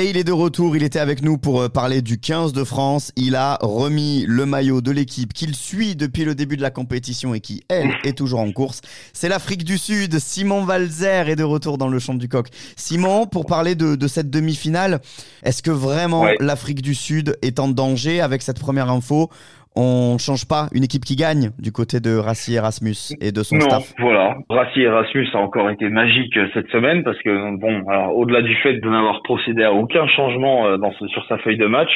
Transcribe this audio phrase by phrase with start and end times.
[0.00, 2.64] Et il est de retour, il était avec nous pour euh, parler du 15 de
[2.64, 3.12] France.
[3.16, 7.34] Il a remis le maillot de l'équipe qu'il suit depuis le début de la compétition
[7.34, 8.80] et qui, elle, est toujours en course.
[9.12, 10.18] C'est l'Afrique du Sud.
[10.18, 12.48] Simon Valzer est de retour dans le champ du coq.
[12.76, 15.02] Simon, pour parler de, cette demi-finale,
[15.42, 19.28] est-ce que vraiment l'Afrique du Sud est en danger avec cette première info?
[19.76, 23.56] On change pas une équipe qui gagne du côté de Rassi Erasmus et de son
[23.56, 23.94] non, staff.
[23.98, 27.82] Voilà, Rassi Erasmus a encore été magique euh, cette semaine parce que bon,
[28.14, 30.76] au-delà du fait de n'avoir procédé à aucun changement euh,
[31.08, 31.90] sur sa feuille de match,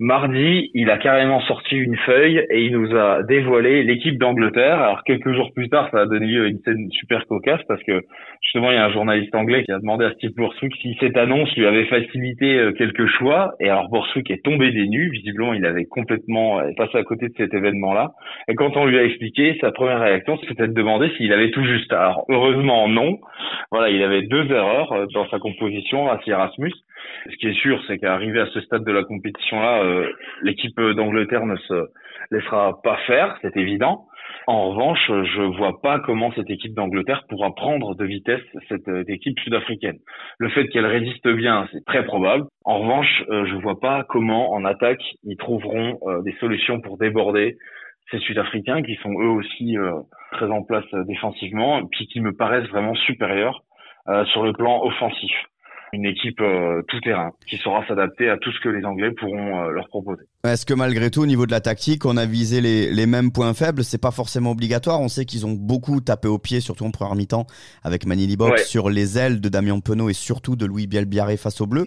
[0.00, 4.80] Mardi, il a carrément sorti une feuille et il nous a dévoilé l'équipe d'Angleterre.
[4.80, 7.82] Alors quelques jours plus tard, ça a donné lieu à une scène super cocasse parce
[7.84, 8.00] que
[8.42, 11.16] justement, il y a un journaliste anglais qui a demandé à Steve Borswick si cette
[11.16, 13.52] annonce lui avait facilité euh, quelques choix.
[13.60, 15.10] Et alors Borswick est tombé des nues.
[15.10, 18.12] Visiblement, il avait complètement euh, passé à côté de cet événement-là.
[18.48, 21.64] Et quand on lui a expliqué, sa première réaction, c'était de demander s'il avait tout
[21.64, 21.92] juste.
[21.92, 23.18] Alors heureusement, non.
[23.70, 26.72] Voilà, il avait deux erreurs euh, dans sa composition à Erasmus.
[27.30, 30.10] Ce qui est sûr, c'est qu'arrivé à ce stade de la compétition-là, euh,
[30.42, 31.86] l'équipe d'Angleterre ne se
[32.30, 34.06] laissera pas faire, c'est évident.
[34.46, 39.04] En revanche, je vois pas comment cette équipe d'Angleterre pourra prendre de vitesse cette euh,
[39.06, 39.98] équipe sud-africaine.
[40.38, 42.44] Le fait qu'elle résiste bien, c'est très probable.
[42.64, 47.56] En revanche, euh, je vois pas comment en attaque ils trouveront des solutions pour déborder
[48.10, 49.76] ces Sud-Africains qui sont eux aussi
[50.32, 53.62] très en place défensivement, puis qui me paraissent vraiment supérieurs
[54.32, 55.32] sur le plan offensif
[55.92, 59.62] une équipe euh, tout terrain qui saura s'adapter à tout ce que les Anglais pourront
[59.62, 60.22] euh, leur proposer.
[60.44, 63.30] Est-ce que malgré tout, au niveau de la tactique, on a visé les, les mêmes
[63.30, 63.84] points faibles?
[63.84, 65.00] C'est pas forcément obligatoire.
[65.00, 67.46] On sait qu'ils ont beaucoup tapé au pied, surtout en première mi-temps,
[67.82, 71.60] avec Manili Box sur les ailes de Damien Penaud et surtout de Louis Bielbiaré face
[71.60, 71.86] aux Bleus.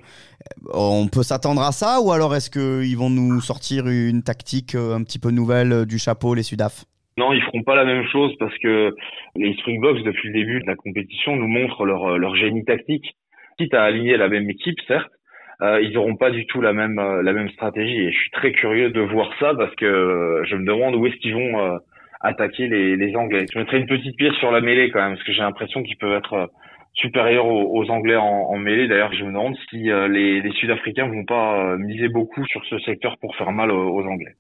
[0.68, 4.76] Euh, on peut s'attendre à ça ou alors est-ce qu'ils vont nous sortir une tactique
[4.76, 6.86] un petit peu nouvelle du chapeau, les Sudaf?
[7.18, 8.94] Non, ils feront pas la même chose parce que
[9.36, 13.16] les Springboks, depuis le début de la compétition, nous montrent leur, leur génie tactique
[13.58, 15.12] quitte à aligner la même équipe, certes,
[15.62, 17.98] euh, ils n'auront pas du tout la même euh, la même stratégie.
[18.02, 21.06] Et je suis très curieux de voir ça parce que euh, je me demande où
[21.08, 21.78] est-ce qu'ils vont euh,
[22.22, 23.46] attaquer les, les Anglais.
[23.52, 25.98] Je mettrai une petite pièce sur la mêlée quand même parce que j'ai l'impression qu'ils
[25.98, 26.52] peuvent être
[26.94, 28.88] supérieurs aux, Anglais en, en, mêlée.
[28.88, 33.18] D'ailleurs, je me demande si les, les Sud-Africains vont pas miser beaucoup sur ce secteur
[33.20, 34.36] pour faire mal aux Anglais.